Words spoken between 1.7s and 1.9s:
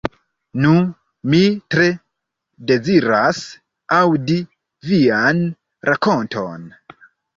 tre